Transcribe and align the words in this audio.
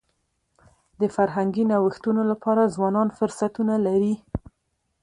د 0.99 1.01
فرهنګي 1.15 1.63
نوښتونو 1.71 2.21
لپاره 2.31 2.71
ځوانان 2.75 3.07
فرصتونه 3.17 3.73
لري. 3.87 4.15